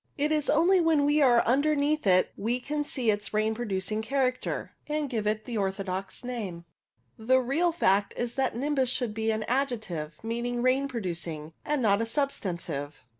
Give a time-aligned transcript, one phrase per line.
[0.17, 4.71] It is only when we are underneath it we can see its rain producing character,
[4.87, 6.65] and give it the orthodox name.
[7.19, 9.45] The real fact is that nimbus should be □ D O _l o z <<
[9.45, 13.03] P, NIMBUS 75 an adjective, meaning rain producing, and not a substantive.